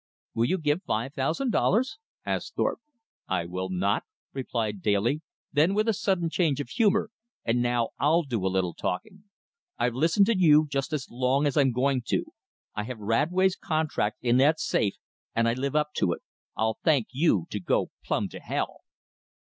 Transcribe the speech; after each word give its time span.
"Will 0.33 0.45
you 0.45 0.57
give 0.57 0.81
five 0.81 1.13
thousand 1.13 1.51
dollars?" 1.51 1.99
asked 2.25 2.55
Thorpe. 2.55 2.79
"I 3.27 3.45
will 3.45 3.69
not," 3.69 4.03
replied 4.33 4.81
Daly, 4.81 5.21
then 5.53 5.75
with 5.75 5.87
a 5.87 5.93
sudden 5.93 6.27
change 6.27 6.59
of 6.59 6.69
humor, 6.69 7.11
"and 7.45 7.61
now 7.61 7.89
I'll 7.99 8.23
do 8.23 8.43
a 8.43 8.49
little 8.49 8.73
talking. 8.73 9.25
I've 9.77 9.93
listened 9.93 10.25
to 10.25 10.35
you 10.35 10.65
just 10.67 10.91
as 10.91 11.11
long 11.11 11.45
as 11.45 11.55
I'm 11.55 11.71
going 11.71 12.01
to. 12.07 12.25
I 12.73 12.81
have 12.85 12.97
Radway's 12.97 13.55
contract 13.55 14.17
in 14.23 14.37
that 14.37 14.59
safe 14.59 14.95
and 15.35 15.47
I 15.47 15.53
live 15.53 15.75
up 15.75 15.93
to 15.97 16.13
it. 16.13 16.23
I'll 16.57 16.79
thank 16.83 17.09
you 17.11 17.45
to 17.51 17.59
go 17.59 17.91
plumb 18.03 18.27
to 18.29 18.39
hell!" 18.39 18.77